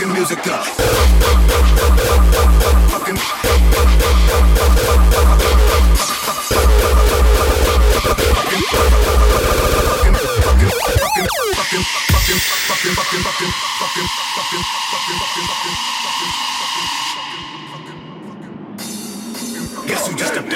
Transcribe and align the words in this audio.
Fucking 0.00 0.12
music 0.12 0.46
up. 0.48 1.79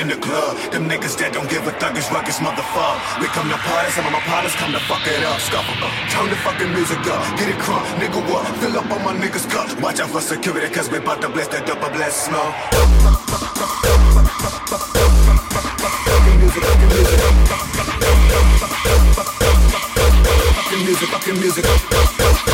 in 0.04 0.10
the 0.12 0.20
club. 0.20 0.56
Them 0.70 0.84
niggas 0.84 1.16
that 1.18 1.32
don't 1.32 1.48
give 1.48 1.64
a 1.66 1.72
thug 1.80 1.96
thuggish 1.96 2.12
ruckus, 2.12 2.38
motherfucker. 2.38 3.00
We 3.20 3.26
come 3.32 3.48
to 3.48 3.56
party, 3.56 3.90
some 3.96 4.04
of 4.04 4.12
my 4.12 4.20
partners 4.28 4.52
come 4.60 4.72
to 4.76 4.82
fuck 4.84 5.00
it 5.08 5.24
up. 5.24 5.40
Scuffle 5.40 5.80
up, 5.80 5.92
turn 6.12 6.28
the 6.28 6.36
fucking 6.44 6.70
music 6.76 7.00
up. 7.08 7.24
Get 7.40 7.48
it 7.48 7.56
crunk, 7.64 7.88
nigga 7.96 8.20
what? 8.28 8.44
Fill 8.60 8.76
up 8.76 8.90
on 8.92 9.00
my 9.00 9.16
niggas' 9.16 9.48
cup. 9.48 9.72
Watch 9.80 10.00
out 10.00 10.10
for 10.10 10.20
security, 10.20 10.68
cause 10.68 10.90
we 10.90 11.00
bout 11.00 11.20
to 11.22 11.28
blast 11.28 11.52
that 11.52 11.64
double 11.66 11.88
blast 11.88 12.28
smoke. 12.28 12.52
Fucking 16.04 16.36
music, 16.40 16.62
fucking 16.68 16.90
music. 16.92 17.20
Fucking 20.58 20.82
music, 20.84 21.08
fucking 21.08 21.38
music. 21.40 22.53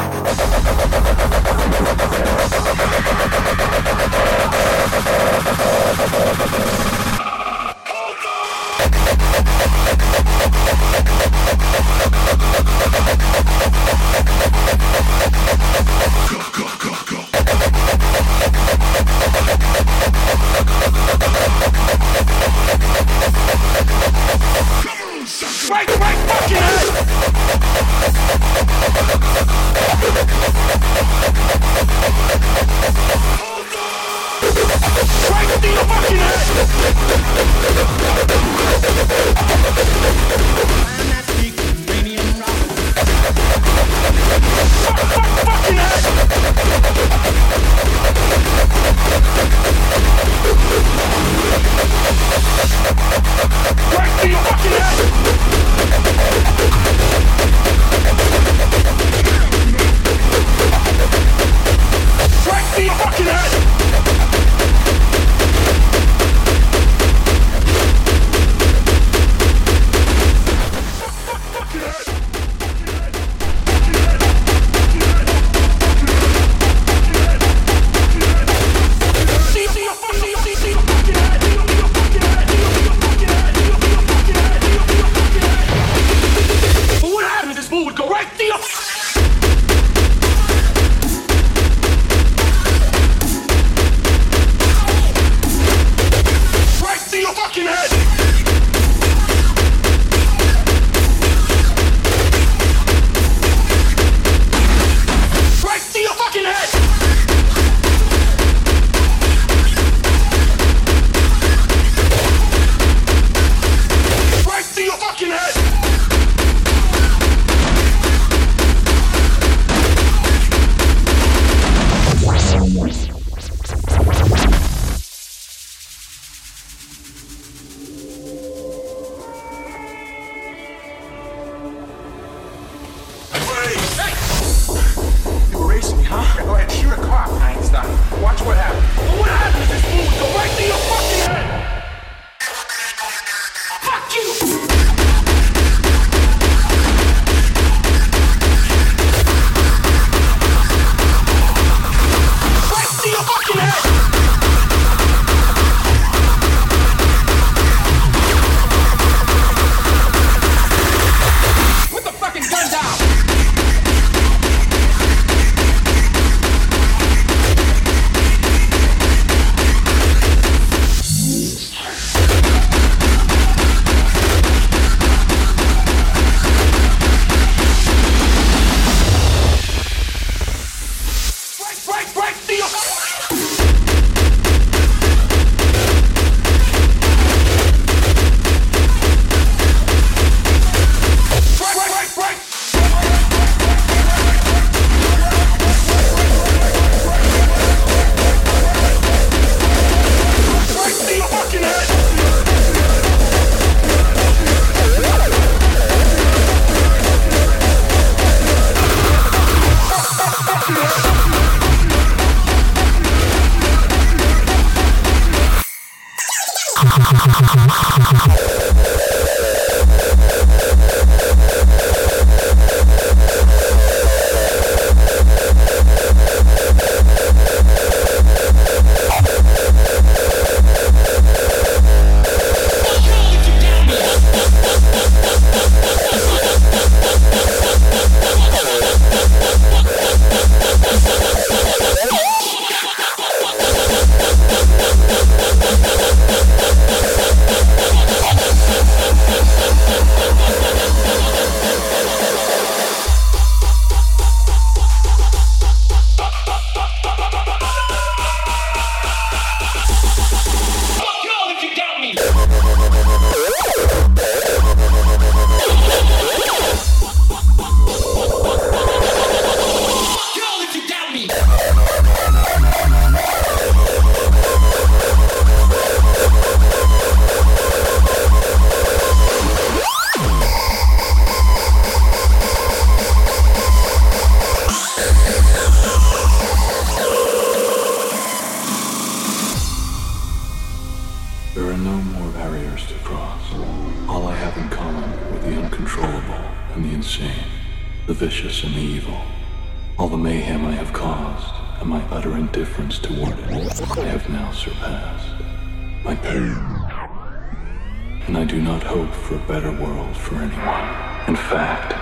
for 310.31 310.37
anyone. 310.37 310.87
In 311.27 311.35
fact, 311.35 311.93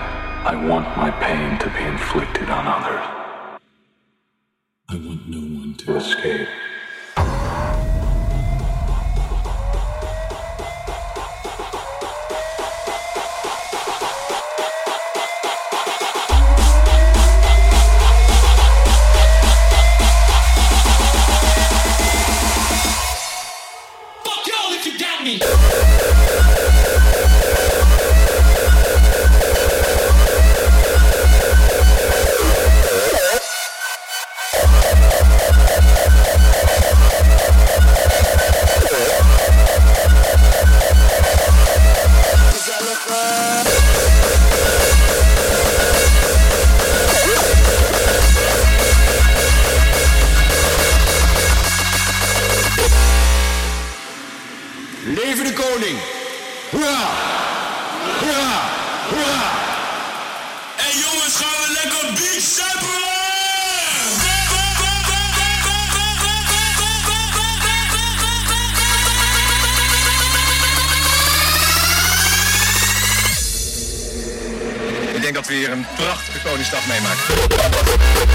I 0.46 0.54
want 0.54 0.86
my 0.96 1.10
pain 1.10 1.58
to 1.58 1.68
be 1.76 1.82
inflicted 1.82 2.48
on 2.48 2.64
others. 2.66 3.04
I 4.88 4.94
want 4.94 5.28
no 5.28 5.40
one 5.40 5.74
to 5.78 5.96
escape. 5.96 6.48
weer 75.60 75.72
een 75.72 75.86
prachtige 75.96 76.38
Koningsdag 76.48 76.86
meemaken. 76.86 78.30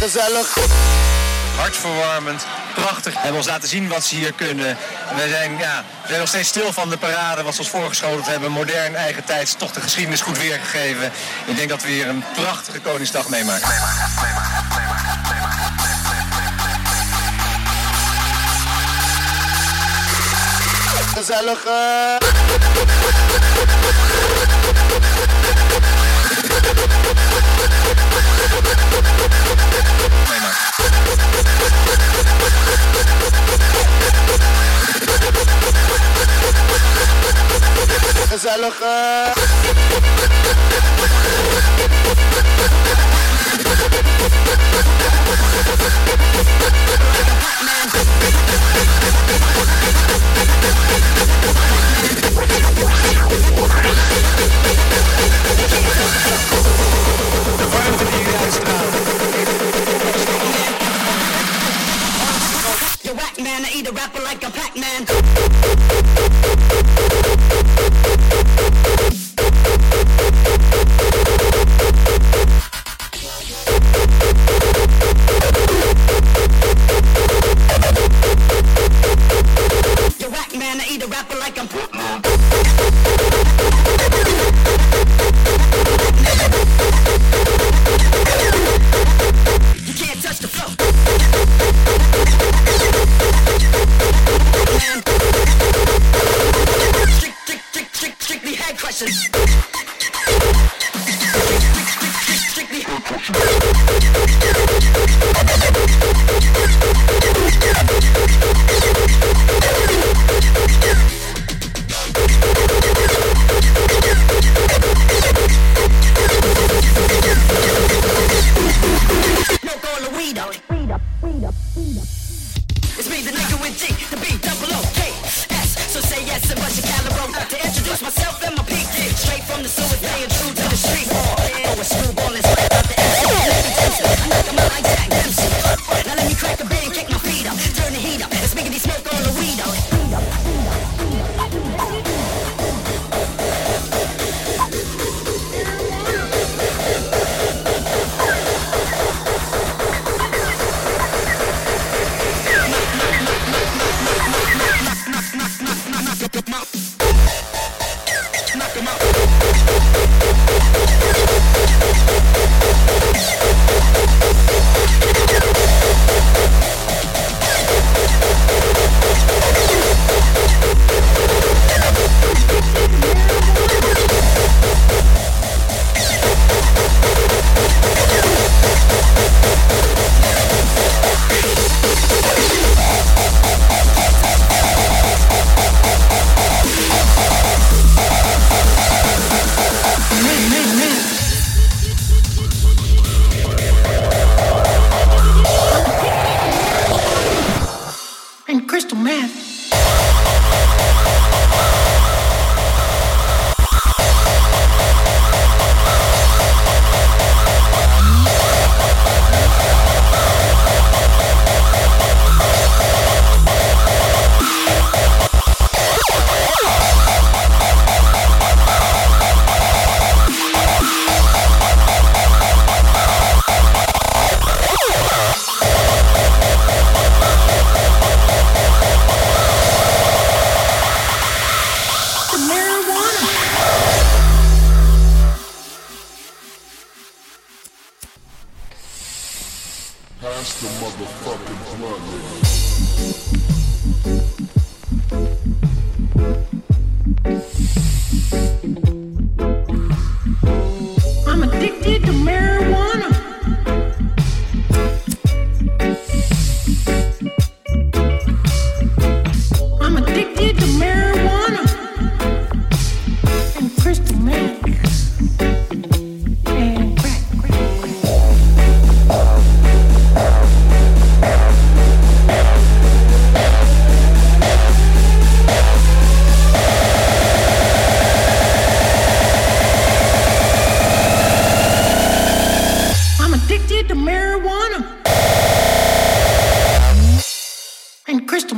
Gezellig. 0.00 0.56
Hartverwarmend, 1.56 2.46
prachtig. 2.74 3.12
We 3.12 3.18
hebben 3.18 3.38
ons 3.38 3.46
laten 3.46 3.68
zien 3.68 3.88
wat 3.88 4.04
ze 4.04 4.14
hier 4.14 4.32
kunnen. 4.32 4.76
We 5.14 5.28
zijn, 5.28 5.58
ja, 5.58 5.84
we 6.02 6.06
zijn 6.08 6.20
nog 6.20 6.28
steeds 6.28 6.48
stil 6.48 6.72
van 6.72 6.90
de 6.90 6.96
parade, 6.96 7.42
wat 7.42 7.54
ze 7.54 7.60
ons 7.60 7.70
voorgeschoteld 7.70 8.26
hebben. 8.26 8.52
Modern, 8.52 8.94
eigen 8.94 9.24
tijd, 9.24 9.58
toch 9.58 9.72
de 9.72 9.80
geschiedenis 9.80 10.20
goed 10.20 10.38
weergegeven. 10.38 11.12
Ik 11.46 11.56
denk 11.56 11.68
dat 11.68 11.82
we 11.82 11.88
hier 11.88 12.08
een 12.08 12.24
prachtige 12.34 12.80
Koningsdag 12.80 13.28
meemaken. 13.28 13.68
Salaja. 21.26 22.06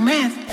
math. 0.09 0.47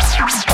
Thank 0.00 0.46
you. 0.46 0.51